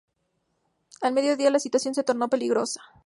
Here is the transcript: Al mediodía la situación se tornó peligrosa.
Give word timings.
Al 1.01 1.13
mediodía 1.13 1.51
la 1.51 1.59
situación 1.59 1.93
se 1.93 2.01
tornó 2.03 2.27
peligrosa. 2.27 2.81